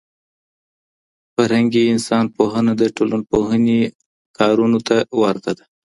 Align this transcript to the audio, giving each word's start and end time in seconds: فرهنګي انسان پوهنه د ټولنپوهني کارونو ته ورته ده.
فرهنګي 1.33 1.83
انسان 1.93 2.25
پوهنه 2.35 2.71
د 2.77 2.83
ټولنپوهني 2.95 3.79
کارونو 4.37 4.79
ته 4.87 4.97
ورته 5.21 5.51
ده. 5.57 5.65